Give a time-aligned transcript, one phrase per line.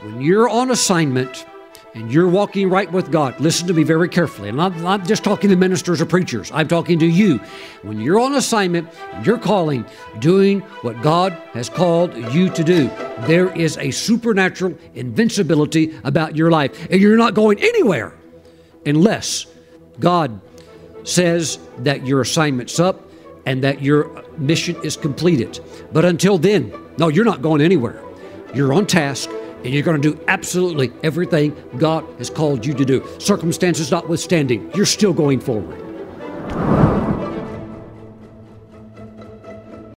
[0.00, 1.44] when you're on assignment
[1.94, 4.48] and you're walking right with God, listen to me very carefully.
[4.48, 7.38] And I'm not just talking to ministers or preachers, I'm talking to you.
[7.82, 9.84] When you're on assignment and you're calling,
[10.20, 12.88] doing what God has called you to do,
[13.20, 16.88] there is a supernatural invincibility about your life.
[16.90, 18.14] And you're not going anywhere
[18.86, 19.46] unless
[19.98, 20.40] God
[21.02, 23.10] says that your assignment's up
[23.46, 25.58] and that your mission is completed.
[25.92, 28.00] But until then, no, you're not going anywhere.
[28.54, 29.28] You're on task
[29.64, 33.06] and you're going to do absolutely everything God has called you to do.
[33.18, 36.87] Circumstances notwithstanding, you're still going forward.